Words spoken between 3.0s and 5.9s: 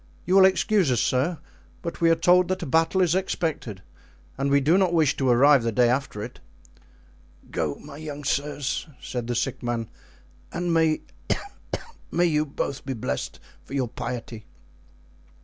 is expected and we do not wish to arrive the day